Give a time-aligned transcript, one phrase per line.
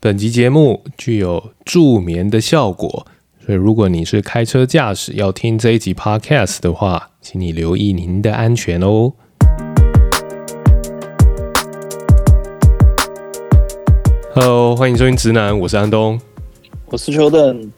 [0.00, 3.04] 本集节目具有助眠的效果，
[3.44, 9.14] 所以如果你是开车驾驶要听这一集 Podcast 的话，请你留意您的安全哦。
[14.32, 16.20] Hello，欢迎收听直男，我是安东，
[16.86, 17.72] 我是邱邓，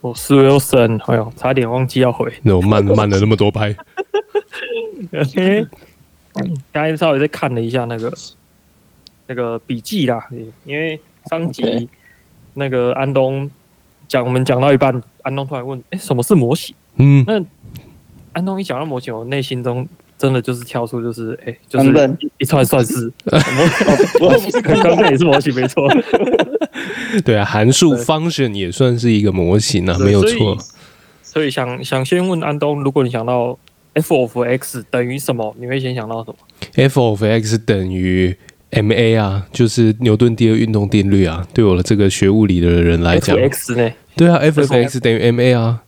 [0.00, 1.00] 我是 Wilson。
[1.04, 3.76] 哎呦，差点忘记要回，那我慢 慢了那么多拍。
[5.12, 5.66] OK，
[6.72, 8.12] 刚才稍微再看了一下那个。
[9.30, 10.28] 那个笔记啦，
[10.64, 10.98] 因为
[11.30, 11.88] 上集
[12.54, 13.48] 那个安东
[14.08, 17.40] 讲，我们讲到一半，安东突然问：“哎、欸，什么是模型？”嗯，那
[18.32, 19.86] 安东一讲到模型，我内心中
[20.18, 23.12] 真的就是跳出，就是哎、欸，就是一串算式。
[24.18, 25.88] 模型刚刚也是模型，没错。
[27.24, 30.58] 对啊，函数 function 也算是一个模型啊，没有错。
[31.22, 33.56] 所以想想先问安东，如果你想到
[33.92, 36.36] f of x 等于什么，你会先想到什么
[36.74, 38.36] ？f of x 等于。
[38.70, 41.46] M A 啊，就是牛顿第二运动定律啊。
[41.52, 43.90] 对我的这个学物理的人来讲，X 呢？
[44.16, 45.82] 对啊，F of X 等于 M A 啊。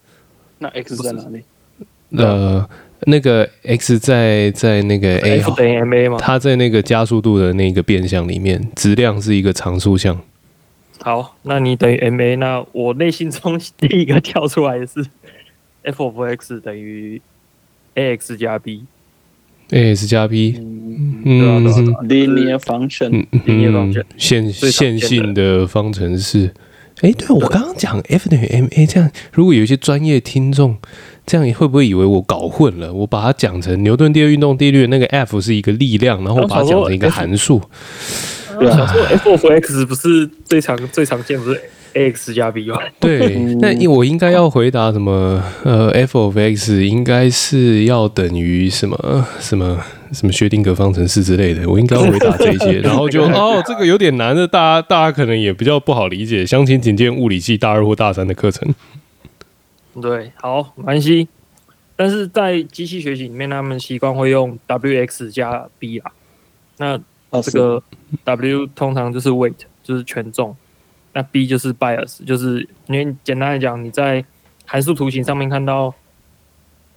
[0.59, 1.43] 那 X 在哪里？
[2.17, 2.69] 呃，
[3.07, 6.19] 那个 X 在在那个 A 等于 M A 吗？
[6.21, 10.21] 它在那个加速度的那个变相里面，质量是一个常数项。
[11.01, 15.05] 好，那你等于 M A，那我内心中 第一个跳出来的是
[15.83, 17.21] F of X 等于
[17.95, 18.85] A X 加 B。
[19.73, 20.55] A S 加 B，
[21.25, 21.65] 嗯
[22.07, 26.53] ，linear function，linear function，线线性的方程式。
[27.01, 30.77] 哎、欸，对我刚刚讲 F 等于 M A，这样如果有一些专业听众，
[31.27, 32.93] 这样你会不会以为我搞混了？
[32.93, 37.61] 我把它讲成牛顿第二运动定律那个 F 是一个力量，然后把它讲成一个函数。
[38.61, 41.61] 对啊，F of X 不是最常最常见，不是
[41.95, 42.79] ？A X 加 B 吧。
[43.01, 45.43] 对，那我应该要回答什么？
[45.65, 49.79] 呃，F of X 应该是要等于什么什么
[50.13, 51.69] 什么薛定谔方程式之类的。
[51.69, 56.45] 我应该要回答这些， 然后就哦，这个有点难的，大家大家可能也比较不好理解。
[56.45, 58.75] 详情请见物理系大二或大三的课程。
[60.01, 61.29] 对，好，没关系。
[61.95, 66.11] 但是在机器学习里面，他们习惯会用 W X 加 B 啊。
[66.79, 66.99] 那
[67.43, 67.83] 这个
[68.25, 70.57] W 通常就是 weight，就是权重。
[71.15, 74.25] 那 B 就是 bias，就是因为简单来讲，你在
[74.65, 75.95] 函数图形上面看到，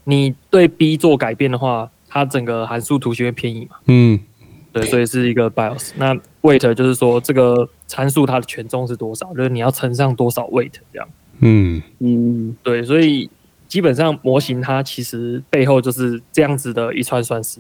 [0.06, 3.76] 你对 B 做改变的话，它整个函数图形会偏移嘛？
[3.88, 4.20] 嗯，
[4.72, 5.92] 对，所以是一个 bias。
[5.98, 11.08] 那 weight 就是说这个参数它的权重是多少，就是你要乘上多少 weight 这样。
[11.40, 13.30] 嗯嗯，对，所以
[13.68, 17.60] 基本上模型它其实背后就是这样子的一串算式。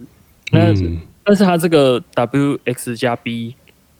[0.52, 3.56] 那、嗯、但是它这个 W X 加 B。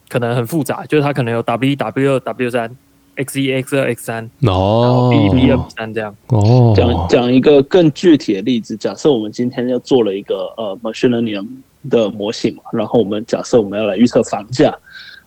[0.08, 2.76] 可能很复杂，就是它可能有 W 一 W 二 W 三
[3.16, 6.74] X 一 X 二 X 三然后，B 一 B 二 B 三这样哦。
[6.76, 11.46] 讲讲一个更具体的例子，假设我们今天要做了一个呃 machine learning
[11.88, 14.76] 的模型嘛，然后我们假设我们要来预测房价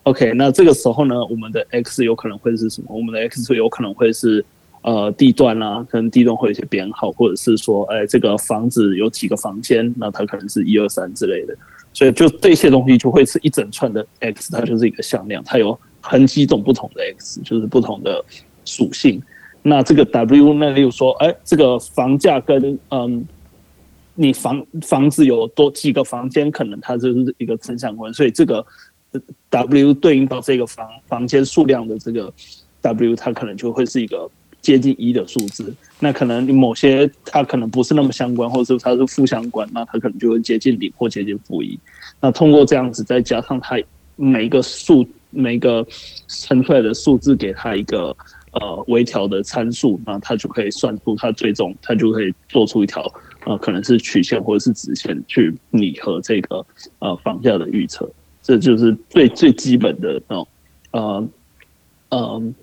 [0.04, 2.88] ，OK，那这个时候呢，我们的 X 有可能会是什么？
[2.96, 4.46] 我们的 X 有可能会是
[4.84, 11.58] 呃地段啊，可能地段会有一些编号，或者是说，哎，这个房子有几个房间，那它可能是一二三之类的。
[12.00, 18.24] 所以就这些东西就会是一整串的 x，它就是一个向量，它有很几种不同的 x，就是不同的
[18.64, 19.22] 属性。
[19.62, 23.28] 那这个 w，那例如说，哎，这个房价跟嗯，
[24.16, 28.14] 你房房子有多几个房间，可能它就是一个正相关。
[28.14, 28.66] 所以这个
[29.50, 32.34] w 对应到这个房房间数量的这个
[32.82, 34.30] w，它可能就会是一个。
[34.62, 41.80] 接近一的数字，那可能某些它可能不是那么相关，或者是它是负相关，那它可能就会接近零或接近负一。
[42.20, 43.80] 那通过这样子，再加上它
[44.18, 45.86] 每一个数每一个
[46.28, 48.16] 乘出来的数字，给它一个
[48.52, 53.02] 呃微调的参数，那它就可以算出它最终，它就可以做出一条
[53.46, 56.66] 呃可能是曲线或者是直线去拟合这个
[57.00, 58.10] 呃房价的预测。
[58.44, 60.48] 这就是最最基本的那种
[60.92, 61.30] 呃
[62.10, 62.54] 呃。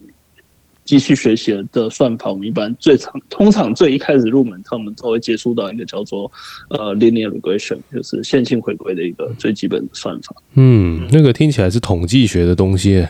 [0.87, 6.31] 机器学习的算法，我们一般最常、通常最一开始入门，他们都会接触到一个叫做
[6.71, 10.35] 呃 linear regression，就是线性回归的一个最基本的算法。
[10.55, 13.05] 嗯，那个听起来是统计学的东西。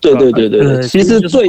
[0.00, 1.48] 对对对对对，其实最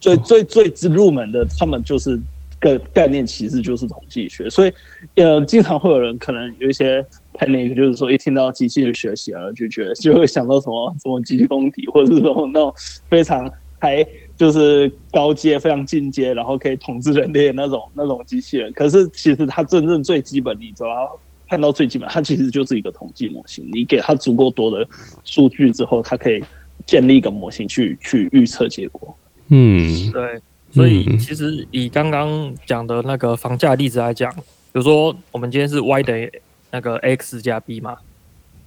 [0.00, 2.20] 最最最最入门的，他们就是
[2.58, 4.50] 个概念，其实就是统计学。
[4.50, 4.72] 所以
[5.14, 7.00] 呃，经常会有人可能有一些
[7.34, 12.74] panic，就是说一听到机器的学习啊，就觉得就会想到什么什么机械体，或者是说那种
[13.08, 13.48] 非常
[13.78, 14.04] 还。
[14.36, 18.72] 就是高阶、非常进阶，然后可以统治人类的那种那种机器人。
[18.72, 23.68] 可是其实它真正最基本，你只要看到最基本，它其实就是一个统计模型。
[23.72, 24.86] 你给它足够多的
[25.24, 26.42] 数据之后，它可以
[26.86, 29.16] 建立一个模型去去预测结果。
[29.48, 30.40] 嗯，对。
[30.72, 34.40] 所以其实以刚刚讲的那个房价例子来讲，比
[34.72, 36.32] 如说我们今天是 y 等于
[36.70, 37.98] 那个 x 加 b 嘛，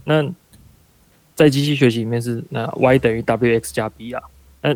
[0.04, 0.24] 那
[1.34, 4.22] 在机器学习里面是那 y 等于 wx 加 b 啊。
[4.62, 4.72] 那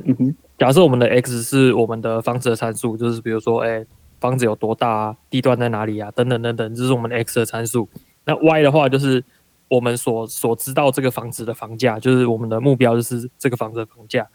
[0.60, 3.86] 假设我们的 x 是我们的房子的参数，就是比如说，哎、
[4.20, 7.88] 房子有多大啊，地段在哪里啊，等等等等，这是我们的 x 的参数。
[8.26, 9.24] 那 y 的话就是
[9.70, 14.28] 我们所所知道这个房子的房价，就是我们的目标就是这个房子的房价。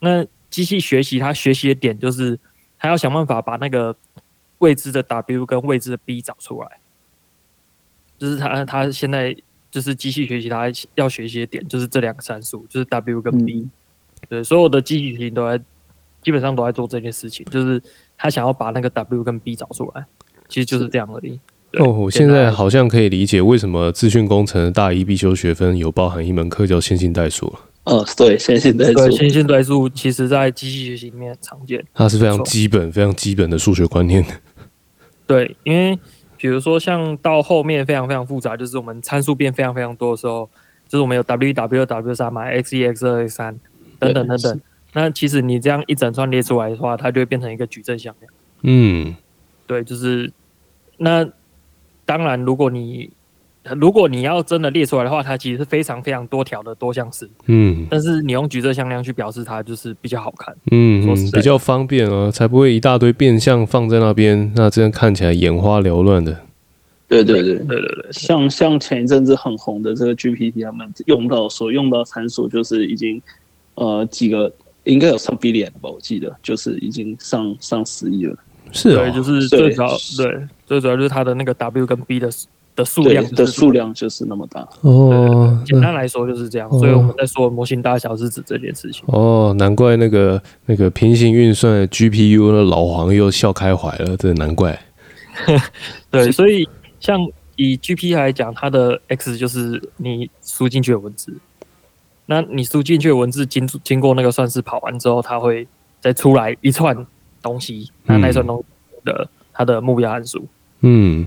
[0.00, 2.38] 那机器学习它学习的点就是
[2.78, 3.94] 它要想办法把那个
[4.58, 6.80] 未知的 w 跟未知的 b 找出来，
[8.18, 9.36] 就是它它现在。
[9.68, 13.68] 就是机器学习，它要学习的点就是这两个参数，就是 W 跟 B、
[14.28, 15.62] 对，所有的机器学习都在
[16.22, 17.82] 基本上都在做这件事情，就是
[18.16, 20.04] 他想要把那个 W 跟 B 找出来，
[20.48, 21.38] 其实就是这样而已。
[21.78, 27.60] 哦，我现在好像可以理解为什么资讯工程的大一必修学分有包含一门课叫线性代数了。
[27.84, 34.24] 哦，对，线性代数，对，线性代数其实在机器学习里面常见，它是非常基本、非常基本的数学观念。
[35.26, 35.98] 对，因为。
[36.38, 40.48] 比如说，像到后面非常非常复杂，就是我们参数变非常非常多的时候，
[40.86, 43.58] 就是我们有 w w w 三嘛，x 一 x 二 x 三
[43.98, 44.60] 等等等等。
[44.92, 48.32] 那其实你这样一整串列出来的话，它就会变成一个矩阵向量。
[48.62, 49.14] 嗯，
[49.66, 50.32] 对，就是
[50.96, 51.28] 那
[52.04, 53.10] 当然，如果你
[53.76, 57.28] 如果你要真的列出来的话，它其实是非常非常多条的多项式。
[57.46, 60.56] 嗯，但是你用矩阵向量去表示它，就是比较好看。
[60.70, 66.40] 嗯，比较方便啊，才不会一大堆变相放在那边，那这样看起来眼花缭乱的。
[67.08, 73.20] 对对对对对对，像像前一阵子很红的这个 GPT，他们用到所用到参数就是已经
[73.76, 74.52] 呃几个，
[74.84, 78.36] 应该有上 billion 吧，我记得就是已经上上十亿了。
[78.72, 79.88] 是啊，对，就是最主要
[80.18, 82.28] 对，最主要就是它的那个 W 跟 B 的。
[82.76, 85.58] 的数量的数量就是那么大哦。
[85.64, 89.02] 简单来说就是这样，所以我们在说模型大小是指这件事情。
[89.06, 94.78] 哦，难怪那个那个平行运算的 GPU 的老黄又笑开怀了，这难怪。
[96.12, 96.68] 对，所以
[97.00, 97.18] 像
[97.56, 101.34] 以 GP 来讲，它的 X 就是你输进去的文字，
[102.26, 105.66] 那你输进去的文字经经过那个算式跑完之后，它会
[106.00, 107.06] 再出来一串
[107.42, 108.64] 东西，那那一串东西
[109.04, 110.46] 的它的目标函数，
[110.80, 111.26] 嗯。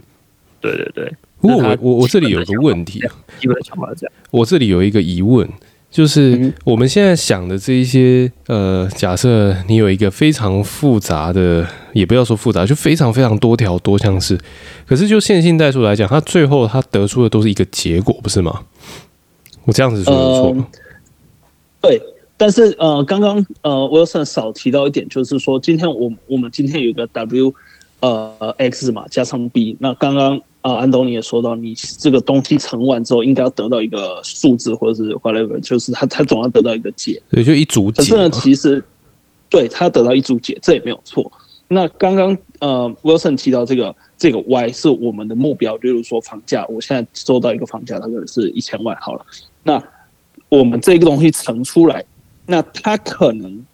[0.61, 4.13] 对对对，不过我我我这里有个问题啊，基本的想法是这样。
[4.29, 5.49] 我这里有一个疑问，
[5.89, 14.37] 就是我们现在想的这一些呃，假设你有一个非常复杂的，也不要说复杂，就非常非常多条多项式，
[14.85, 18.65] 可是就线性代数来讲，它最后它得出的都是一个结果，不是吗？
[19.63, 20.67] 我这样子说有错吗？
[20.73, 20.88] 呃，
[21.81, 22.01] 对，
[22.37, 27.53] 但是呃，刚刚呃，Wilson 少提到一点，就是说今天我我们今天有个 W
[27.99, 30.41] 呃 X 嘛，加上 B，那刚刚。
[30.61, 37.99] 啊，安东尼也说到，你这个东西乘完之后，应该要得到一个数字，或者是 whatever，就是他他总要得到一个解，对，就一组解。
[37.99, 38.83] 可是呢，其实
[39.49, 41.31] 对他得到一组解，这也没有错。
[41.69, 49.25] 那刚刚呃，Wilson 提到这个这个 Y 是我们的目标，例如说房价，我现在收到一个房价，它可能是一千万好了。
[49.63, 49.81] 那
[50.49, 52.03] 我们这个东西乘出来，
[52.45, 53.65] 那它可能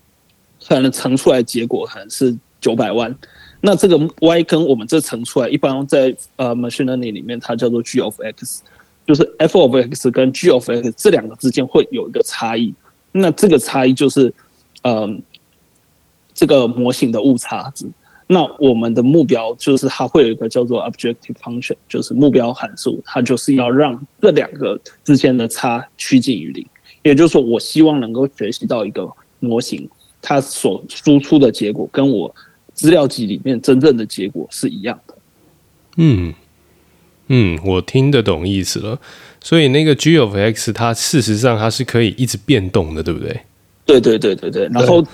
[0.68, 3.16] 可能乘出来结果可能是九百万。
[3.62, 8.62] 那这个 y 跟我们这乘出来，一般在呃 machine learning 里面，它叫做 g of x，
[9.07, 12.74] 就是 f of x 跟 g of x 这两个之间会有一个差异。
[13.12, 14.31] 那这个差异就是，
[14.83, 15.21] 嗯、
[16.33, 17.89] 这个模型的误差值。
[18.27, 26.66] 那我们的目标就是它会有一个叫做 objective function，就是目标函数，它就是要让这两个之间的差趋近于零。
[27.04, 29.89] 也就是说，我希望能够学习到一个模型，
[30.22, 32.33] 它所输出的结果跟我。
[32.73, 35.16] 资料集里面真正的结果是一样的。
[35.95, 36.33] 嗯
[37.28, 39.00] 嗯，我听得懂意思了。
[39.42, 43.40] 所以那个 g of x 它事实上它是可以一直变动的，对不对？
[43.85, 44.68] 对对对对对。
[44.73, 45.06] 然后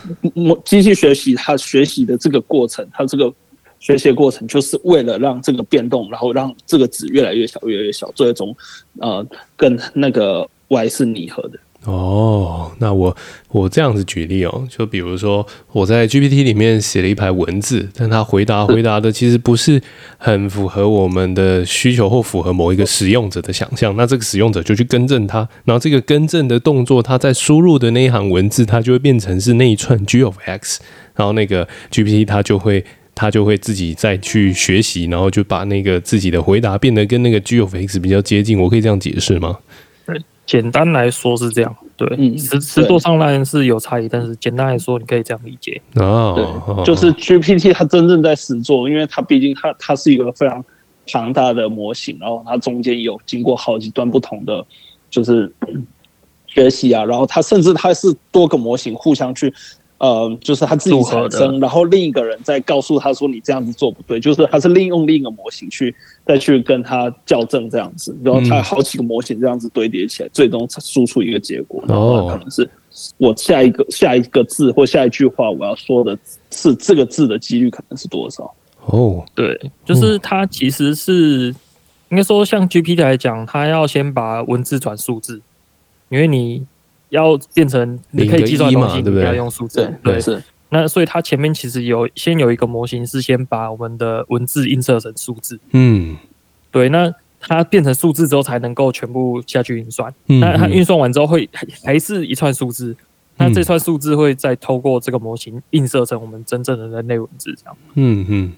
[0.63, 3.31] 机器学习它学习的这个过程，它这个
[3.79, 8.55] 学习的过程就是为了让这个变动，然后让这个值越来越小，越来越小，最终
[8.99, 9.25] 呃
[9.57, 11.59] 跟那个 y 是拟合的。
[11.85, 13.17] 哦，那我
[13.50, 19.81] 我这样子举例哦，就比如说我在 GPT 里面写了一排文字，但它回答回答的其实不是
[20.19, 30.81] 很符合我们的需求或符合某一个使用者的想象，那这个使用者就去更正它，然后这个更正的动作，它在输入的那一行文字，它就会变成是那一串 G of X，
[31.15, 32.85] 然后那个 GPT 它就会
[33.15, 39.57] 它就会自己再去学习，然后就把那个自己的回答变得跟那个 G of X 比较接近，我可以这样解释吗？
[40.45, 45.81] 简单来说是这样，对，实实作上当然是有差异，但是简单来说，你可以这样理解。
[45.95, 46.33] 哦，
[46.75, 50.63] 对，就是 GPT 它真正在实作，因为它毕竟它它是一个非常
[51.12, 54.65] 庞大的模型，然后它中间有经过好几段不同的
[55.10, 55.53] 就是
[56.48, 59.53] 学习啊，然后它甚至它是多个模型互相去
[60.01, 65.93] 呃，就是他自己产生，然后另一个人再告诉他说你这样子做不对，就是他是利用另一个模型去
[66.25, 72.67] 再去跟他校正这样子，然后他有好几个模型这样子堆叠起来，最终输出一个结果，然后可能是
[73.17, 76.17] 我下一个下一个字或下一句话我要说的
[76.50, 78.51] 是这个字的几率可能是多少？
[78.88, 81.53] 哦，对，就是他其实是
[82.10, 85.39] 应该说像 GPT 来讲，他要先把文字转数字，
[86.10, 86.65] 因为你。
[87.12, 90.41] 要变成你可以计算的东西，你要用数字，对，是。
[90.70, 95.60] 那所以它前面其实有先有一个模型，是先把我们的文字映射成数字。
[95.72, 96.15] 嗯，
[96.72, 96.88] 对。
[96.88, 100.13] 那它变成数字之后，才能够全部下去运算。
[100.27, 100.39] 嗯。
[100.39, 101.50] 那它运算完之后，会
[101.84, 102.96] 还是一串数字。
[103.36, 107.77] 那这串数字会再透过这个模型映射成我们真正的人类文字，这样。
[107.96, 108.53] 嗯嗯。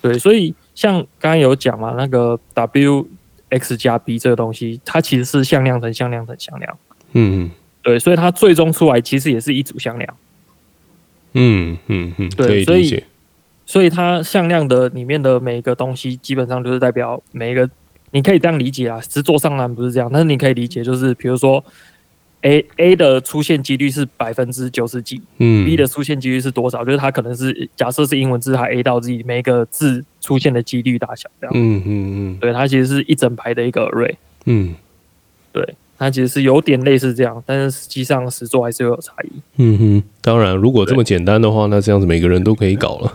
[0.00, 3.06] 对，所以像刚刚有讲嘛，那个 W
[3.50, 6.78] X 加 B 这个东西，它其实是向量乘向量乘向量。
[7.12, 7.50] 嗯嗯。
[7.88, 10.16] 对，所以它最终出来其实也是一组向量。
[11.32, 13.02] 嗯嗯嗯，对，所以
[13.64, 17.66] 所以它向量的里面的每一个东西，基本上就是代表每一个，
[18.10, 19.00] 你可以这样理解啊。
[19.00, 21.64] 实作上当然不是这样，但是你可以理解，就是比如说
[22.42, 26.84] A A 的出现几率是百分之九十几，嗯，B 的出现几率是多少？
[26.84, 31.52] 就是它可能是假设是英文字，它 A 到 Z 每一个字出现的几率大小这样。
[31.56, 34.14] 嗯嗯嗯，对，它其实是一整排的一个 array。
[34.44, 34.74] 嗯，
[35.52, 35.74] 对。
[35.98, 39.32] 它其实是有点类似这样，但是实际上实作还是有差异。
[39.56, 43.12] 嗯哼，当然，如果这么简单的话，那这样子每个人都可以搞了。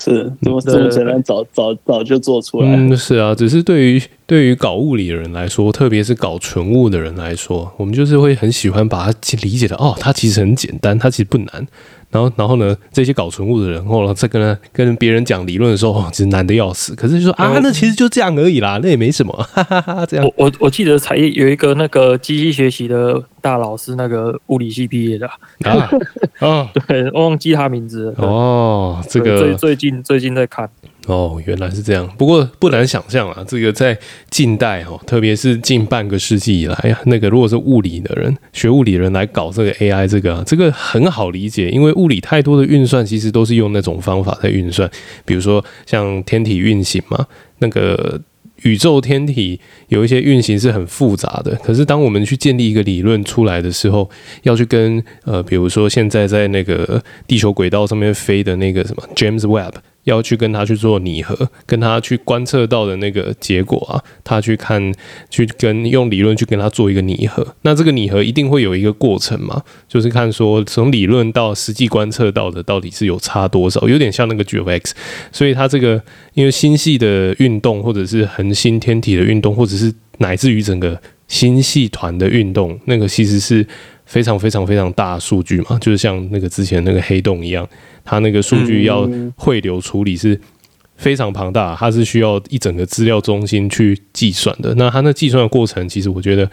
[0.00, 2.76] 是，这么这么简单，早早早就做出来了。
[2.76, 11.66] 嗯，是啊，只是对于对于搞物理的人来说，特别是搞纯物的人来说，我们就是会很喜欢把它理解的哦，它其实很简单，它其实不难。
[12.10, 12.76] 然后，然后呢？
[12.92, 16.94] 这些搞纯物的人，后来在跟他跟别人讲理论的时候，哦，其实难的要死。
[16.94, 20.04] 可是就说啊，那其实就这样而已啦，那也没什么，哈哈哈。
[20.06, 25.26] 这样，我我 我记得才有一个那个机器学习的大佬是那个物理系毕业的
[25.64, 25.90] 啊，
[26.40, 28.26] 哦，对，我忘记他名字了。
[28.26, 30.68] 哦，这个最最近最近在看。
[31.08, 32.06] 哦，原来是这样。
[32.18, 33.98] 不过不难想象啊，这个在
[34.28, 44.88] 近代哦，特别是近半个世纪以来呀，那个如果是物理的人，学物理人来搞这个 AI，这个这个很好理解，因为物理太多的运算其实都是用那种方法在运算，
[45.24, 47.26] 比如说像天体运行嘛，
[47.60, 48.20] 那个
[48.64, 51.54] 宇宙天体有一些运行是很复杂的。
[51.64, 54.10] 可是当我们去建立一个理论出来的时候，
[54.42, 59.72] 要去跟呃，比如说现在在那个地球轨道上面飞的那个什么 James Webb。
[60.08, 64.92] 要去跟他去做拟合，跟他去观测到的那个结果啊，他去看，
[65.30, 67.46] 去跟用理论去跟他做一个拟合。
[67.62, 74.92] 那这个拟合一定会有一个过程嘛，就是看说从理论到实际观测到的到底是有差多少，有点像那个 gfx。
[75.30, 76.02] 所以它这个
[76.34, 83.66] 因为星系的运动，或者是恒星天体的运动，或者是乃至于整个星系团的运动，那个其实是
[84.08, 87.68] 非常非常非常大的数据嘛，就是像那个之前那个黑洞一样。
[88.04, 90.40] 它那个数据要汇流处理是
[90.96, 94.74] 非常庞大，它是需要一整个资料中心去计算的。
[94.76, 96.50] 那它那计算的过程，其实我觉得，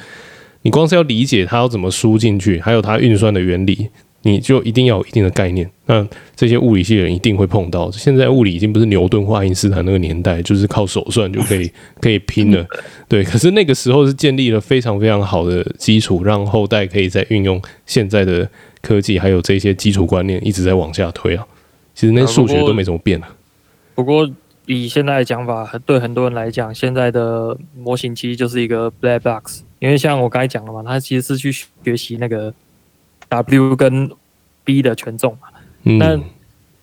[0.63, 3.88] 你光是要理解它要怎么输进去，还有它运算的原理，
[4.25, 5.70] 你就一定要有一定的概念。
[5.86, 6.05] 那
[6.36, 7.89] 这些物理系的人一定会碰到。
[7.91, 12.65] 现在物理已经不是牛顿或爱因斯坦那个年代，就是靠手算就可以可以拼了。
[13.08, 18.50] 对，可是那个时候是建立了非常非常好的基础，让后代可以再运用现在的。
[18.82, 21.44] 科技还有这些基础观念一直在往下推啊，
[21.96, 23.36] 其实那数学都没怎么变啊。
[23.96, 24.29] 不过
[24.67, 31.51] 以现在的讲法，对很多人来讲，现在的模型其实就是一个 black box，因为像我刚才讲了嘛，它其实是去
[31.84, 32.53] 学习那个
[33.29, 34.12] W 跟
[34.63, 35.48] B 的权重嘛。
[35.84, 36.20] 那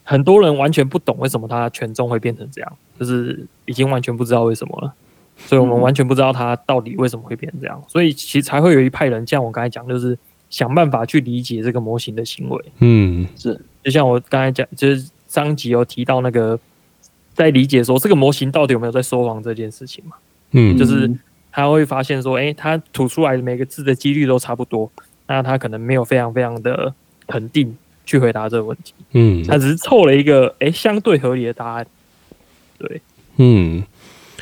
[0.04, 4.92] 很多人完全不懂为什么它权重会变成这样，就是已经完全不知道为什么了。
[5.36, 10.18] 所以我们完全不知道它到底为什么会变成这样，所以其实才会有一派人像我刚才讲，就是。
[10.52, 12.64] 想办法去理解这个模型的行为。
[12.80, 16.60] 嗯，是，就像我刚才讲，就是上集有提到那个，
[17.32, 20.14] 在理解说这个模型到底有没有在说谎这件事情嘛。
[20.50, 21.10] 嗯，就是
[21.50, 24.92] 他会发现说，诶，他吐出来的每个字的几率都差不多，
[25.32, 26.92] 那他可能没有非常非常的
[27.26, 27.74] 肯定
[28.04, 28.92] 去回答这个问题。
[29.12, 31.86] 嗯，他只是凑了一个诶相对合理的答案。
[32.78, 33.00] 对，
[33.36, 33.82] 嗯，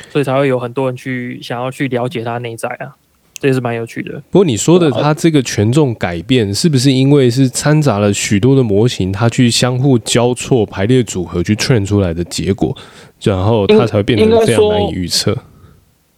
[0.09, 2.95] 所以才会有很多人去想要去了解他内在啊。
[3.39, 4.21] 这也是蛮有趣的。
[4.29, 12.77] 不过你说的它这个权重改变，是不是因为是掺杂了许多的模型，它去相互交错排列组合去 train 出来的结果，
[13.19, 15.35] 然后它才会变得非常难以预测？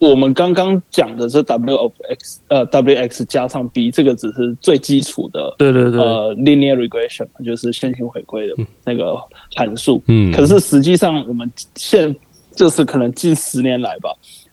[0.10, 9.16] 我们刚刚讲的是 W of X，呃，W X 加上 B，这个只是最基础的，对对对，呃，linear regression 就是线性回归的那个
[9.56, 10.04] 函数。
[10.08, 12.14] 嗯，可是实际上我们现
[12.56, 14.10] 就是可能近十年来吧。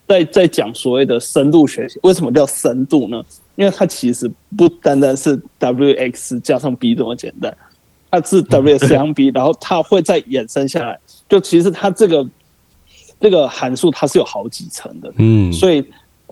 [0.07, 3.23] 在在讲所谓的深度学习，为什么叫深度呢？
[3.55, 7.57] 因为它其实不单单是 W X 加上 B 这么简单，
[8.11, 10.99] 它是 WSMB，然后它会再衍生下来。
[11.29, 12.27] 就其实它这个
[13.21, 15.85] 这个函数它是有好几层的，嗯，所以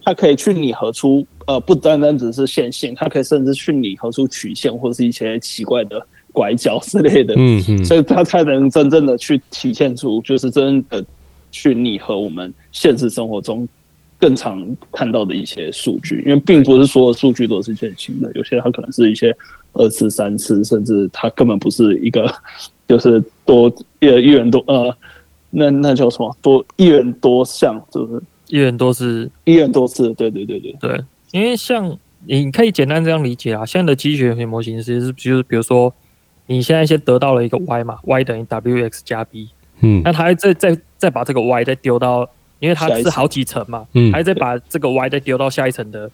[0.02, 11.04] 它可以去拟合出呃不单单只是线性，它可以甚至去拟合出曲线或是一些奇怪的拐角之类的，嗯嗯，所以它才能真正的去体现出就是真的
[11.52, 13.68] 去拟合我们现实生活中。
[14.20, 19.32] 更常看到的一些数据，因为并不是所有数据都是线性的，有些它可能是一些
[19.74, 22.28] 二次、三次，甚至它根本不是一个，
[22.88, 24.92] 就是多一一元多呃，
[25.50, 26.36] 那那叫什么？
[26.42, 30.72] 多一人多项，就是一人多次，一人多次，对对对对。
[30.80, 35.92] 对，因为像你可以简单这样理解啊，现在的机器学习模型其实是就是比如说
[36.46, 39.48] 你现在先得到了一个 y 嘛，y 等于 wx 加 b，
[39.80, 42.28] 嗯，那它再再再把这个 y 再丢到。
[42.60, 46.10] 因为它是好几层嘛，嗯，还再把这个 y 再丢到下一层的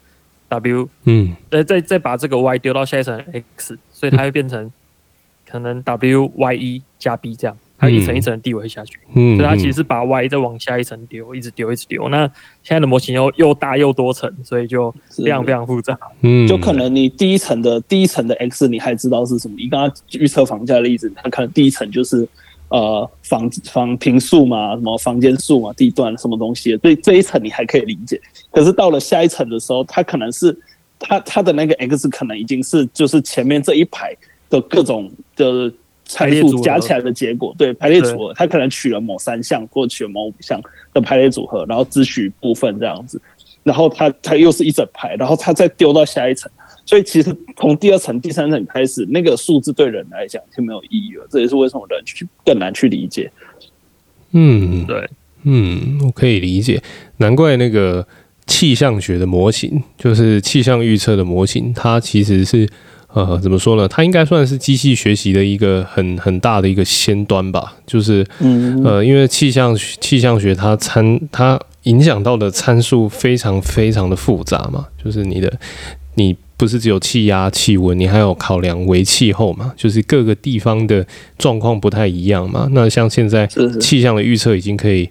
[0.47, 3.19] w，嗯，再再再把这个 y 丢到下一层
[3.57, 4.71] x，所以它会变成
[5.49, 12.09] 可能 w y 一加 b 这样，它一层一层的递维下去，嗯，所以它其实是把 y 再往下一层丢，一直丢一直丢。
[12.09, 12.19] 那
[12.63, 22.27] 现在的模型又又大又多层，所以就非常非常复杂，嗯，就可能你第一层的第一层的 x 你还知道是什么，你刚刚预测房价的例子，它可能第一层就是。
[22.69, 28.19] 呃，房房平数嘛，什么房间数嘛，地段什么东西，所以这一层你还可以理解。
[28.49, 30.57] 可是到了下一层的时候，它可能是
[30.97, 34.17] 它它的那个 x 可能已经是就是前面这一排
[34.49, 35.71] 的各种的
[36.05, 40.61] 参数加起来的结果，对，排列组合，它可能取了某三项或取了某五项
[40.93, 43.19] 的排列组合，然后只取部分这样子，
[43.63, 46.51] 然后它它又是一整排，然后它再丢到下一层。
[46.87, 51.25] 所以其实从第二层、第三层开始，那个数字对人来讲就没有意义了。
[51.31, 53.31] 这也是为什么人去更难去理解。
[54.33, 55.09] 嗯，对，
[55.45, 56.79] 嗯，我可以理解。
[57.17, 58.07] 难怪那个
[58.45, 62.69] 气象学的模型，就是气象预测的模型，它其实是
[63.15, 63.87] 呃，怎么说呢？
[63.87, 67.73] 它应该算是机器学习的一个很很大的一个先端吧。
[67.87, 68.23] 就是
[68.83, 75.51] 呃，因为气象气象学它参它影响到的参数非常非常的复杂嘛，就是你的
[76.13, 76.35] 你。
[76.57, 79.73] 不是只有气压、气温，你还有考量为气候嘛？
[79.75, 81.05] 就是各个地方的
[81.37, 82.65] 状况不太一样嘛。
[82.71, 83.45] 那像现在
[83.81, 85.09] 气象的预测已经可以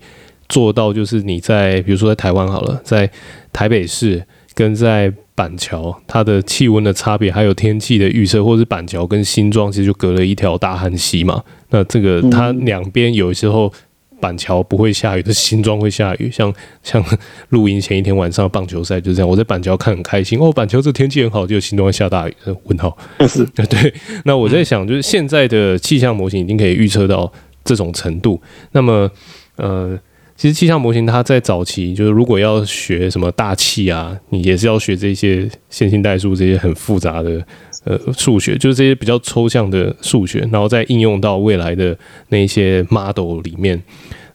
[0.48, 3.10] 做到，就是你在比如说在台湾好了，在
[3.52, 11.42] 台北市跟在板桥，它的气温的差别，还有天气的预测，或者是板桥跟新庄，其实就隔了一条大汉溪嘛。
[11.70, 13.72] 那这个它两边有时候。
[14.20, 16.30] 板桥不会下雨的，新庄会下雨。
[16.30, 16.50] 像
[16.82, 17.04] 像
[17.50, 20.50] 录音前一天晚上棒球赛就这样，我在板桥看很开心哦。
[20.50, 22.34] 板桥这天气很好，就新庄下大雨。
[22.62, 22.96] 问号
[23.28, 23.92] 是 对。
[24.24, 27.30] 那我在想，就是现在的气象模型已经可以预测到
[27.64, 28.40] 这种程度。
[28.72, 29.10] 那么，
[29.56, 29.98] 呃，
[30.36, 37.44] 其实气象模型它在早期，就是如果要学什么大气啊，你也是要学这些线性代数这些很复杂的。
[37.84, 41.94] 呃，数学就是这些比较抽象的数学，然后再应用到未来的
[42.30, 43.78] 那些 model 里面。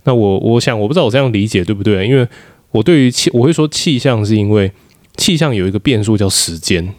[0.04, 2.08] 那我我想，我不知道我这样理解对不对？
[2.08, 2.28] 因为
[2.70, 4.72] 我对于气，我会说气象是因为
[5.18, 6.94] 气象有一个变数叫时间。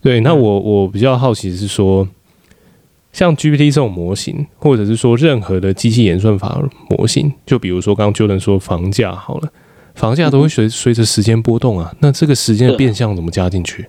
[0.00, 2.06] 对，那我我比较好奇是说，
[3.16, 9.48] 像 GPT 这种模型，或者是说任何的机器演算法模型，就比如说刚刚 Jordan 说房价好了，
[9.94, 11.90] 房价都会随随着时间波动啊。
[12.00, 13.88] 那这个时间的变相怎么加进去？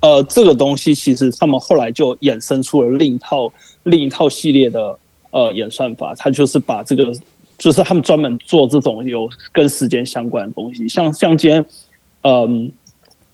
[0.00, 3.50] 呃，这个东西其实他们后来就衍生出了另一套
[3.84, 4.98] 另一套系列的
[5.30, 7.10] 呃演算法，它就是把这个，
[7.56, 11.64] 就是他们专门做这种有跟时间相关的东西，像像今天，
[12.20, 12.70] 嗯、呃，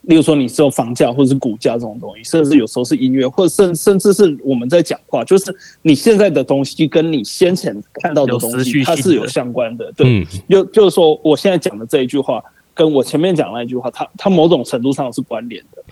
[0.03, 9.93] 例如说你只有房价或者是股价这种东西，甚至有时候是音乐，或者甚甚至是我们在讲话，就是你现在的东西跟你先前看到的东西，它是有相关的。
[9.93, 15.83] 对，就就是说我现在讲的这一句话，跟我前面讲那一句话，它它某种程度上是关联的。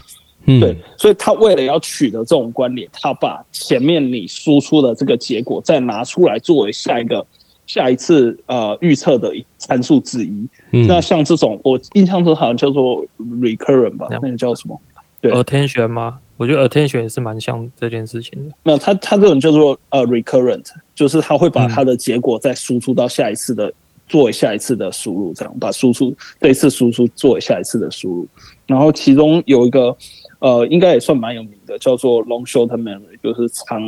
[0.61, 7.27] 对，所以他为了要取得这种关联，他把前面你输出的这个结果再拿出来作为下一个、
[7.68, 10.48] 下一次呃预测的参数之一。
[10.72, 14.76] 嗯、那像这种，我印象中好像叫做 recurrent 吧，那个叫什么？
[15.20, 16.18] 对，attention 吗？
[16.37, 18.54] 我觉得 attention 也是蛮像这件事情的。
[18.64, 23.72] 那它它这种叫做呃 recurrent，就是它会把它的结果再输出到下一次的。
[24.11, 28.28] 作为下一次的输入，这样把输出这一次输出作为下一次的输入，
[28.66, 29.94] 然后其中有一个
[30.38, 33.83] 呃，应该也算蛮有名的，叫做 long short memory，就是长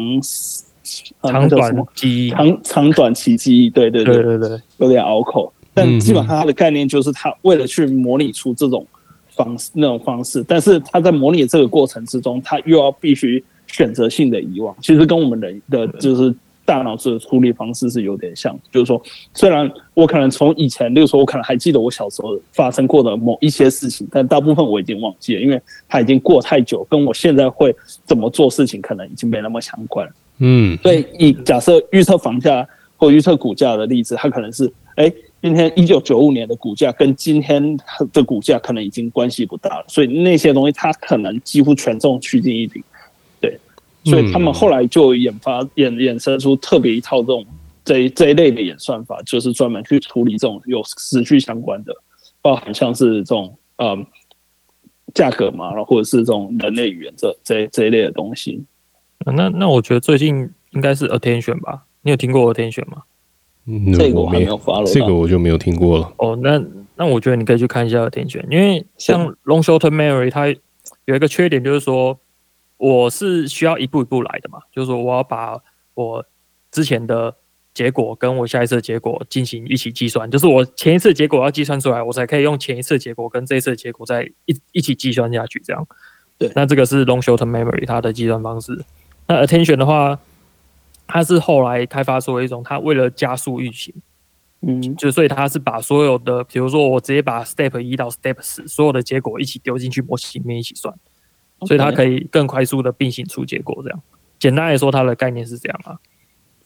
[1.23, 4.23] 长短记忆，长长短期记忆，对对对。
[4.23, 8.87] 对对，有点拗口，但基本上它的概念就是，它为了去模拟出这种
[9.31, 16.35] 方式那种方式，但是它在模拟这个过程之中，它又要必须选择性的遗忘，其实跟我们人的就是。
[16.67, 19.03] 大脑子的处理方式是有点像，就是说，
[19.35, 30.13] 虽然我可能从以前，例如说，我可能还记得我小时候发生过的某一些事情，但大部分我已经忘记了，因为它已经过太久，跟我现在会怎么做事情可能已经没那么相关了。
[30.41, 37.79] 嗯，所以以假设预测房价或预测股价的例子，它可能是，哎，今天一九九五年的股价跟今天
[38.13, 42.83] 的股价可能已经关系不大了，所以那些东西它可能几乎权重趋近于零。
[44.03, 47.45] 所以他们后来就研发衍衍生出特别一套这种
[47.85, 51.95] 这一这一类的演算法，就是专门去处理这种有时序相关的，
[52.41, 54.07] 包含像是这种嗯
[55.13, 58.65] 价格嘛，然后或者是这种人类语言这这这一类的东西。
[59.25, 61.85] 那那我觉得最近应该是 attention 吧？
[62.03, 63.03] 你有听过 attention 吗？
[63.67, 66.13] 嗯，这个我还没有发了，这个我就没有听过了。
[66.19, 66.63] 哦，那
[66.97, 70.49] 那我觉得你可以去看一下 attention，因为像 long short term memory 它
[71.05, 72.19] 有一个缺点就是说。
[72.83, 75.61] 我是需要一步一步来的嘛，就是说我要把
[75.93, 76.25] 我
[76.71, 77.35] 之前的
[77.75, 85.87] 结果跟我下一次的结果进行一起计算，就是我前一次结果要计算出来，我才可以用前一次结果跟这一次的结果再一一起计算下去，这样。
[86.39, 88.83] 对，那这个是 long short memory 它的计算方式。
[89.31, 90.19] 那 attention 的话，
[91.07, 93.95] 它是后来开发出了一种，它为了加速运行，
[94.63, 100.93] 嗯，就所以它是把所有的，比如说我直接把 step 一到 step 十所有的结果一起丢进去模型里面一起算。
[101.67, 104.03] 所以它可以更快速的并行出结果，这样。
[104.39, 106.01] 简单来说，它的概念是这样啊。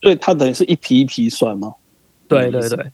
[0.00, 1.74] 所以它等于是一批一批算吗？
[2.28, 2.92] 对对对。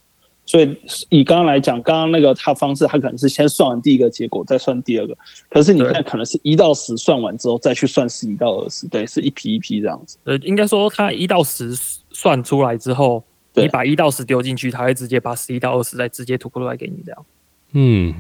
[0.51, 0.77] 所以
[1.11, 5.17] 以刚刚来讲，刚刚那个他方式，他可能是先算完第一个结果，再算第二个。
[5.49, 10.19] 可是你看，可能是一到十算完之后，再去算十一到二十，对，是一批一批这样子。
[10.25, 11.73] 呃，应该说他一到十
[12.11, 13.23] 算出来之后，
[13.55, 17.27] 你把一到十丢进去，他会直接把十一到二十再直接吐出来给你这样。
[17.75, 18.15] 嗯，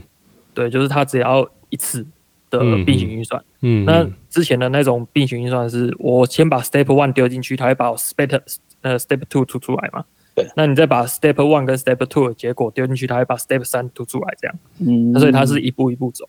[0.54, 2.06] 对，就是他只要一次。
[2.50, 8.40] 的并行运算，嗯，那之前的那种并行运算是我先把 step one 丢进去，他会把我 step
[8.80, 10.04] 呃 step two 吐出来嘛？
[10.34, 16.28] 对，那你再把 step one 跟 step two 的结果丢进去，它会把 step 三吐出来，这样，嗯，所以它是一步一步走，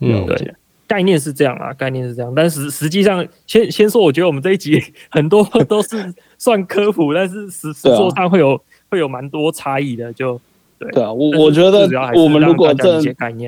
[0.00, 0.54] 嗯，对，
[0.86, 10.40] 概念是这样啊，概念是这样，但实实际上，先先说，我觉得我们这一集 很多都是算科普，但是实实作上会有会有蛮多差异的，就。
[10.78, 13.02] 对，对啊，我我觉得我们如果这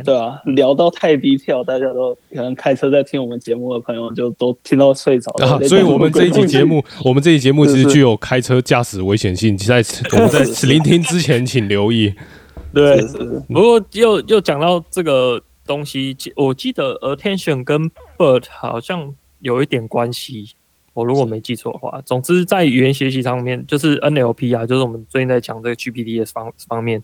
[0.04, 5.46] 对啊聊到太低调，大家都可能开车在听我们节目的朋友就都听到睡着了。
[5.46, 12.12] 啊，所以我们这一期节目， 我们这一集节目其实具有开车驾驶危险性，在 我们在聆听之前请留意。
[12.74, 13.00] 对，
[13.48, 20.50] 不过又又讲到这个东西，我记得 attention 跟 bird 好像有一点关系。
[20.92, 27.02] 我如果没记错的话，总之在语言学习上面，就是 NLP 啊，就是我们最近在讲这个 GPT 的方方面，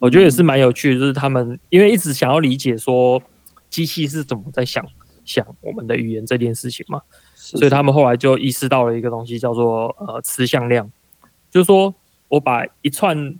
[0.00, 1.00] 我觉得也是蛮有趣的。
[1.00, 3.22] 就是他们因为一直想要理解说
[3.70, 4.84] 机器是怎么在想
[5.24, 7.00] 想我们的语言这件事情嘛，
[7.34, 10.90] 所以他们后来就意识到了一个东西，叫做呃词向量，
[11.50, 11.94] 就是说
[12.28, 13.36] 我把一串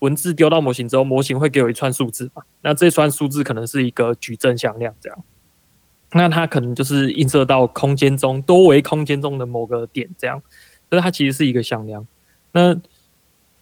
[0.00, 5.24] 文字丢到模型之后，模型会给我一串数字嘛，那这串数字可能是一个矩阵向量这样。
[6.12, 10.40] 那它可能就是映射到空间中多维空间中的某个点，这样，
[10.88, 12.06] 所以它其实是一个向量。
[12.52, 12.74] 那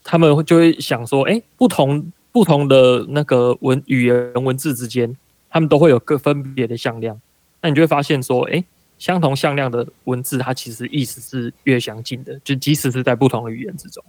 [0.04, 5.16] 他们就会想说，哎、欸，不同不同的那个文语言文字之间，
[5.50, 7.20] 他们都会有各分别的向量。
[7.60, 8.64] 那你就会发现说，哎、欸，
[8.96, 14.04] 相同向量的文字，它其实意思是越相近的，就即使是在不同的语言之中，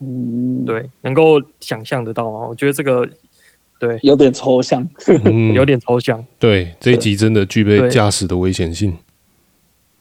[0.00, 2.46] 嗯，对，能够想象得到吗？
[2.46, 3.08] 我觉得这个。
[3.86, 4.88] 对，有点抽象，
[5.24, 6.24] 嗯、有点抽象。
[6.38, 8.96] 对，这一集真的具备驾驶的危险性，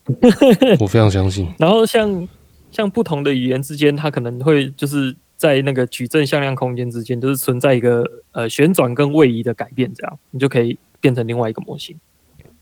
[0.80, 1.48] 我非常相信。
[1.58, 2.28] 然后像
[2.72, 11.96] 像不同的语言之间，它可能会就是在那个矩阵向量空间之间，就是存在一个呃旋转跟位移的改变，这样你就可以变成另外一个模型。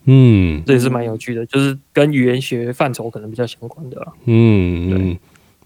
[0.06, 4.08] 嗯，这也是蛮有趣的，就是跟语言学范畴可能比较相关的。
[4.26, 5.20] 嗯，对。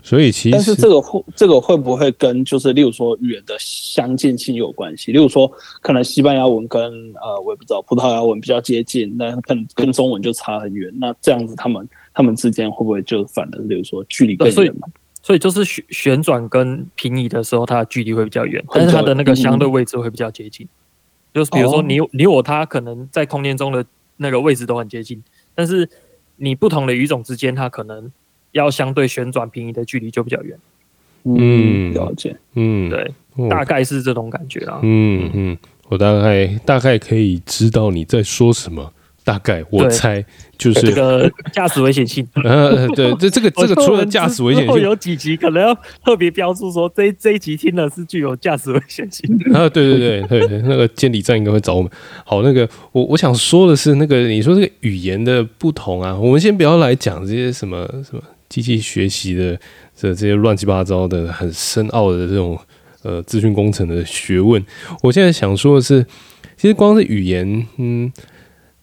[0.05, 5.11] 所以其实，但是这个会这个会不会跟就是例如说语言的相近性有关系？
[5.11, 6.79] 例如说，可能西班牙文跟
[7.15, 10.93] 呃我也不知道葡萄牙文比较接近，那可能跟中文就差很远。
[10.99, 14.87] 那这样子，他们他们之间会不会就反而例如说距离更远嘛？
[15.23, 20.67] 所以就是旋旋转跟平移的时候，它的距离会比较远，但是它的那个相对位置会比较接近。
[21.33, 23.83] 就是比如说你你我他可能在空间中的
[24.17, 25.23] 那个位置都很接近，
[25.55, 25.89] 但是
[26.35, 28.11] 你不同的语种之间，它可能。
[28.55, 30.57] 要相对旋转平移的距离就比较远，
[31.25, 35.57] 嗯，了解，嗯，对，大概是这种感觉啊，嗯嗯，
[35.89, 38.93] 我大概大概可以知道你在说什么，
[39.25, 40.23] 大概我猜
[40.57, 51.91] 就是这个驾驶危险性，呃，对，这这个这个除了驾驶危险性，有几集可能要特别标注说这这一集听了是具有驾驶危险性的啊，对对对对，那个监理站应该会找我们。
[52.23, 58.21] 好，那个我我想说的是，那个你说这个语言的不同啊，我们先不要来讲这些什么什么。
[58.55, 59.59] 机器学习的
[59.93, 62.57] 这这些乱七八糟的很深奥的这种
[63.03, 64.63] 呃资讯工程的学问。
[65.03, 66.01] 我现在想说的是，
[66.55, 68.09] 其实光是语言，嗯，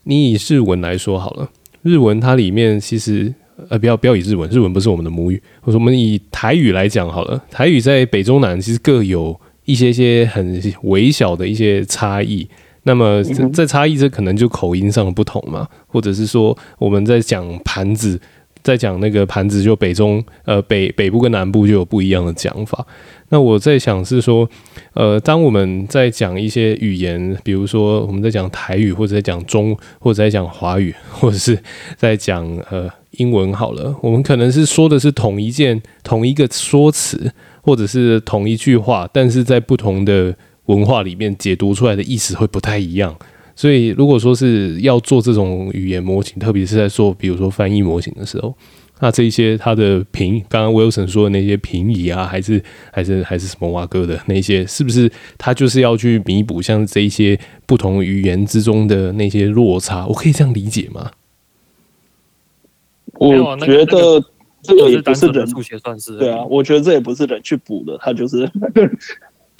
[0.02, 1.48] 你以日文来说好了，
[1.80, 3.32] 日文它里面其实
[3.70, 12.46] 呃不要不要以日文，日文不是我们的母语，或者我们以台语来讲好了，台语在北中南其实各有一些些很微小的一些差异。
[12.84, 18.20] 那么在差异，这可能就口音上的不同嘛，或者是说我们在讲盘子，
[18.62, 22.86] 在讲那个盘子，就北中呃北北部跟南部就有不一样的讲法。
[23.28, 24.48] 那我在想是说，
[24.94, 31.58] 呃，当我们在讲一些语言，比如说我们在讲台语，或者在讲中，或者在讲华语， 或者是
[31.96, 40.34] 在讲呃英文好了，我们可能是说的是同一件同一个说辞，或者是同一句话，但是在不同的。
[40.66, 43.14] 文化里面解读出来的意思会不太一样，
[43.54, 48.54] 所以如果说是要做这种语言模型，特别是在做比如说翻译模型的时候，
[49.00, 52.62] 那这一些它的平，刚刚 Wilson 说的那些平移啊，还是
[52.92, 60.06] 还是还是什么蛙哥的那些，是不是它就是要去弥补像这一些不同语言之中的那些落差？
[60.06, 61.10] 我可以这样理解吗？
[63.14, 64.24] 我觉得
[64.62, 68.48] 这个也不是人数学算是对啊，我觉得这也不是人去补的，他就是。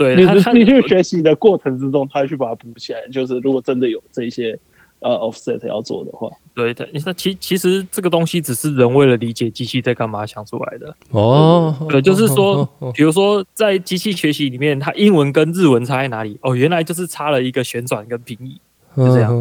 [0.03, 3.01] 对，你你去学习的过程之中，他去把它补起来。
[3.13, 4.59] 就是如果真的有这些
[5.01, 6.89] 呃 offset 要做的话，对的。
[6.93, 11.75] 你说其其实这个东西只是人为了理解机器在干嘛想出来的哦。
[11.89, 16.39] 对，就是说，比如说在机器学习里面，它英文跟日文差在哪里？
[16.43, 18.61] 哦，原来就是差了一个旋转跟平移，
[18.97, 19.33] 就这样。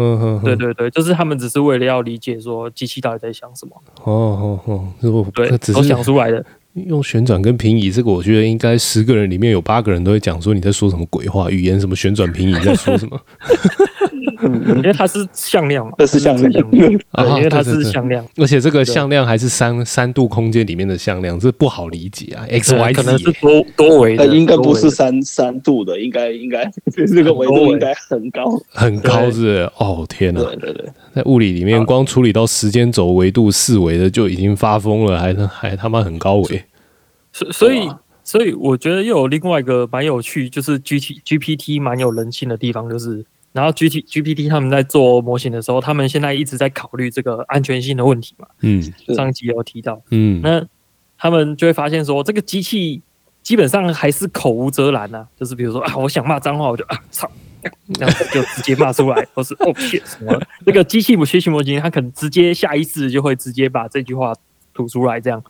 [0.00, 3.72] 嗯嗯，对对对，就是他们只是为了要理解说机器到底在想什么。
[4.04, 6.44] 哦哦哦，对，都想出来的。
[6.86, 13.20] 用旋转跟平移，这个我觉得应该十个人里面有八个人都会讲说你在说什么鬼话，语言什么旋转平移在说什么？
[14.40, 22.46] 因为它是向量嘛，这是向量，因为它是向量，而且这个向量还是三三度空间里面的向量，这不好理解啊。
[22.48, 26.70] X Y 可能是多多维的，应该不是三三度的，应该应该
[27.12, 28.44] 这个维度应该很高。
[28.68, 29.68] 很高是？
[29.78, 30.40] 哦天哪！
[30.44, 36.62] 对对对，在物理里面光处理到时间轴维度四维的就已经发疯了，还还他妈很高维。
[37.32, 37.88] 所所以
[38.24, 48.46] 所以我觉得又有另外一个蛮有趣，就是 G T G P T 蛮有人性的地方，就是然后 G T G P T 他们在做模型的时候，他们现在一直在考虑这个安全性的问题嘛。
[48.60, 48.82] 嗯，
[49.14, 50.02] 上集有提到。
[50.10, 50.62] 嗯，那
[51.16, 53.00] 他们就会发现说，这个机器
[53.42, 57.30] 基本上还是口无遮拦啊，就是比如说啊，我想骂脏话，我就啊操，
[57.98, 64.34] 然后就直接骂出来， 或是哦 shit 什么，那个机器学习模型，它可能直接下意识就会直接把这句话
[64.74, 65.42] 吐出来，这样，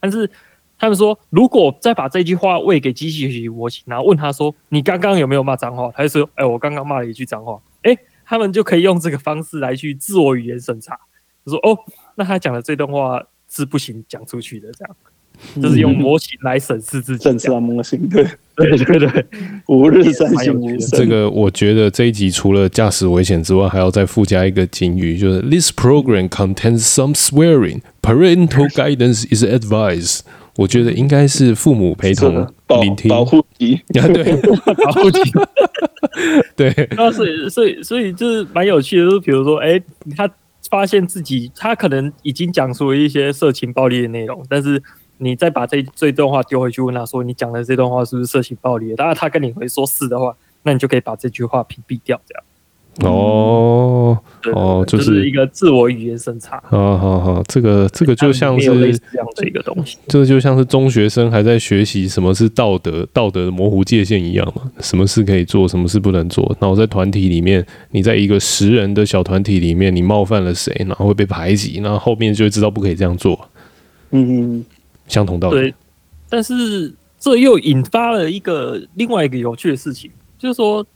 [0.00, 0.30] 但是。
[0.78, 10.98] 他们说，如果再把这句话喂给机器学习模型，然后问他说：“你刚刚有没有骂脏话？”他就说：“哎、欸，我刚刚骂了一句脏话。”哎，他们就可以用这个方式来去自我语言审查，
[11.44, 11.78] 他说：“哦，
[12.16, 14.96] 那他讲的这段话是不行讲出去的。”这样，
[15.62, 17.22] 就是用模型来审视自己。
[17.24, 18.24] 审视模型，对
[18.56, 19.26] 对对对，
[19.68, 20.90] 吾 日三省吾身。
[20.90, 27.80] 这个我觉得这一集除了驾驶危险之外，还要再附加一个警语，就是 “This program contains some swearing.
[28.02, 30.20] Parental guidance is advised.”
[30.56, 32.46] 我觉得应该是父母陪同
[32.80, 34.36] 聆听，保护级 啊，对，
[34.84, 35.20] 保护级，
[36.54, 36.88] 对。
[36.96, 39.80] 那所以，所以，所以就是蛮有趣的，就是比如说，哎，
[40.16, 40.30] 他
[40.70, 44.80] 发现自己他可能已经讲出了一些色情暴力的内容，但是
[45.18, 48.96] 你再把这这段话丢回去问他说，你讲的这段话是不是色情暴力的？
[48.96, 52.44] 当然，他跟你回说是的话，那你就可以把这句话屏蔽掉，这样。
[53.02, 54.16] 哦，
[54.52, 56.62] 哦，就是、一个自我语言审查。
[56.68, 66.56] 好好好，这个这个就像是这样的一个东西，这个就像是中学生还在学习什么是道德、道德的模糊界限一样嘛，什么事可以做，什么事不能做。
[66.60, 73.48] 那我在团体里面，你在一个十人的小团体里面，你冒犯了谁，然后会被排挤，然后后面就会知道不可以这样做。
[74.12, 74.64] 嗯，
[75.08, 75.56] 相同道理。
[75.56, 75.74] 对，
[76.28, 80.86] 但是这又引发了一个另外一个有趣的事情，就是说。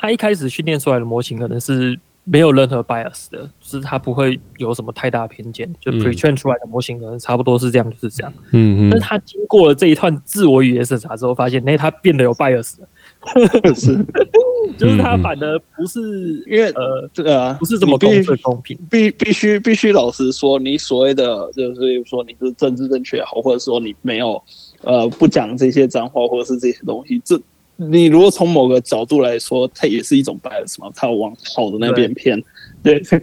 [0.00, 8.32] 他一开始训练出来的模型可能是没有任何 bias 的，就是他不会有什么太大偏见，就 pretrain 出来的模型可能差不多是这样，就是这样。
[8.52, 8.90] 嗯嗯。
[8.90, 12.88] 但是他经过了这一段自我语言审查之后，发现，哎，他变得有 bias 了。
[13.74, 13.96] 是，
[14.78, 16.00] 就是他反而不是
[16.46, 18.78] 因为呃，这个啊，不是这么公正公平。
[18.88, 24.40] 必必须必须老实说，你所谓的就是说你是政治正确也好，或者说你没有
[24.82, 27.40] 呃不讲这些脏话或者是这些东西，这。
[27.78, 32.42] 你如果从某个角度来说，它也是一种 bias 嘛，它往好的那边偏。
[32.82, 33.22] 对，对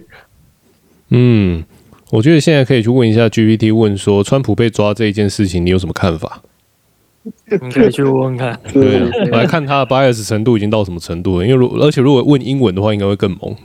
[1.09, 1.63] 嗯，
[2.09, 6.41] 我觉得现在可以去问一下 GPT，问说川普被抓这一件事情，你有什么看法？
[7.23, 8.59] 你可以去问问看。
[8.73, 11.45] 对，我来看他的 bias 程度已经到什么程度了。
[11.45, 13.55] 因为如而且如果问英文的话，应该会更猛。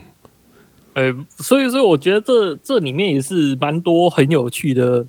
[0.94, 5.06] 呃，所以所以我觉得这这里面也是蛮多很有趣的。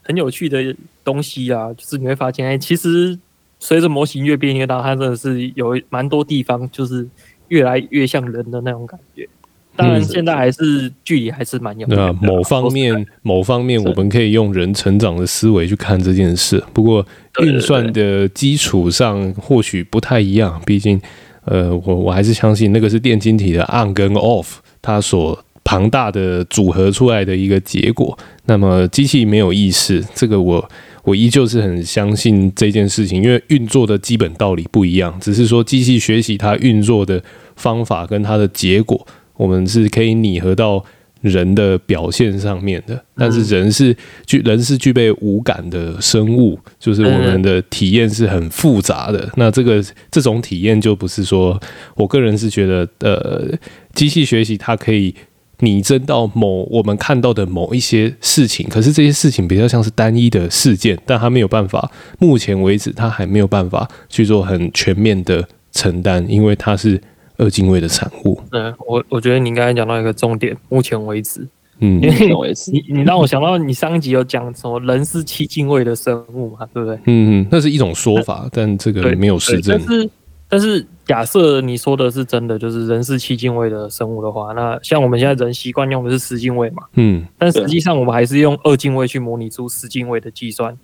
[0.00, 3.18] 很有趣的东西啊，就是你会发现，哎，其实
[3.58, 7.06] 随着模型越变越大，它真的是有蛮多地方就是
[7.48, 9.28] 越来越像人的那种感觉。
[9.76, 12.12] 当然，现在还是距离还是蛮远的。
[12.14, 16.60] 某方面，某方面，我们可以用人成长的思维去看这件事。
[16.72, 17.06] 不过，
[17.44, 20.60] 运算的基础上或许不太一样。
[20.66, 21.00] 毕竟，
[21.44, 28.18] 呃，我我还是相信那个是电晶体的 on 跟 off，它所庞大的组合出来的一个结果。
[28.46, 30.68] 那么，机器没有意识，这个我
[31.08, 37.22] 我依旧是很相信这件事情，因为运作的基本道理不一样，只是说机器学习它运作的
[37.56, 39.06] 方法跟它的结果。
[39.34, 40.84] 我们是可以拟合到
[41.22, 49.30] 人的表现上面的，但是人是具人是具备五感的生物，就是我们的体验是很复杂的。
[49.36, 51.58] 那这个这种体验就不是说，
[51.94, 53.56] 我个人是觉得，呃，
[53.94, 55.14] 机器学习它可以
[55.60, 67.00] 拟真到某我们看到的某一些事情，可是这些事情比较像是单一的事件，但它没有办法，目前为止它还没有办法去做很全面的承担，因为它是。
[67.40, 68.36] 二进位的产物。
[68.50, 71.46] 嗯，我我觉得你刚才讲到一个重点，目前为止，
[71.78, 76.96] 嗯，目前为 止，你你让我想到你上一集有讲什么人是七进位的生物嘛，对不对？
[77.04, 79.80] 嗯嗯，那是一种说法，但这个没有实证。
[79.86, 80.10] 但是
[80.48, 90.76] 但是假设你说的是真的，就是人是七进位的生物的话，那像我们现在人习惯用的是十进位嘛，嗯，但实际上我们还是用二进位去模拟出十进位的计算，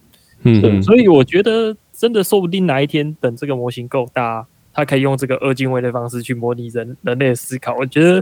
[0.42, 4.46] 嗯，所以我觉得真的说不定哪一天等这个模型够大。
[4.76, 8.20] 它可以用这个二进位的方式去模拟人人类的思考，我觉得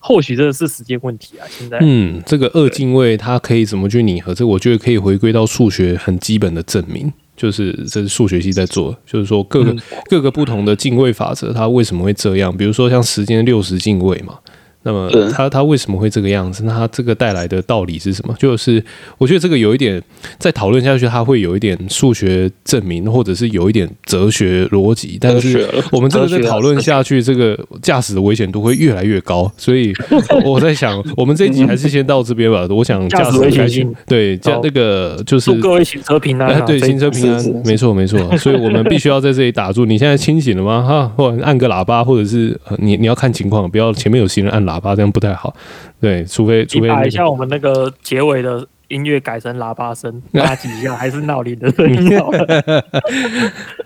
[0.00, 1.46] 或许这是时间问题啊。
[1.48, 4.34] 现在，嗯，这个二进位它可以怎么去拟合？
[4.34, 9.76] 这我觉得可以回归到数学很基本的证明，就是这是数学系在做，就是说各个
[10.08, 12.56] 各个不同的进位法则，它为什么会这样？
[12.56, 14.38] 比如说像时间六十进位嘛。
[14.84, 16.64] 那么他他为什么会这个样子？
[16.64, 18.34] 那他这个带来的道理是什么？
[18.38, 18.82] 就是
[19.18, 20.02] 我觉得这个有一点
[20.38, 25.18] 再讨论下去，它会有一点数学证明，或者是有一点哲学逻辑。
[25.20, 29.50] 但是我们这个再讨论下去，这个驾驶的危险度会越来越高。
[29.56, 29.92] 所以
[30.44, 32.66] 我在想，我们这一集还是先到这边吧。
[32.70, 38.18] 我想驾驶危险性对，驾那个就是各位行车平安，啊，对行车平安，没错没错。
[38.38, 39.84] 所以我们必须要在这里打住。
[39.84, 40.82] 你现在清醒了吗？
[40.82, 44.71] 哈，或者按个喇叭，或者是你你要看情况，不要前面有行人按喇叭。
[44.72, 45.54] 喇叭这样不太好，
[46.00, 52.46] 对，除非除非你把一下我们那个结尾的音乐改成喇叭声， 拉几下还是闹铃的 声音 好了。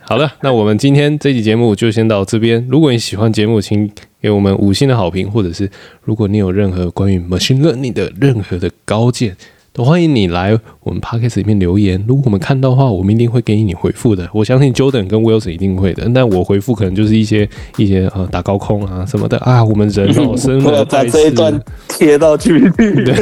[0.02, 2.66] 好了，那我们今天这期节目就先到这边。
[2.70, 5.70] 如果你喜欢节目，请给我们五星的好评，或者是
[6.02, 9.36] 如果你有任何关于 machine learning 的任何的高见。
[9.76, 14.26] 都欢迎你来我们 podcast 里面留言，如果我们看到的话，我们一定会给你回复的。
[14.32, 19.62] 我相信 Jordan 跟 Wilson 一定会的，但我回复可能就是一些一些呃打高空啊什么的啊。
[19.62, 23.14] 我们人哦， 生了把这一段贴到 GPT 对，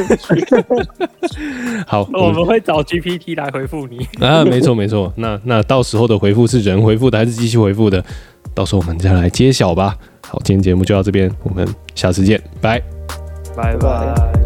[1.88, 5.12] 好，我们会找 GPT 来回复你啊，没错没错。
[5.17, 8.01] 那那到时候的回复是人回复的还是机器回复的？
[8.55, 9.97] 到时候我们再来揭晓吧。
[10.21, 12.81] 好，今天节目就到这边，我们下次见，拜
[13.57, 14.44] 拜拜。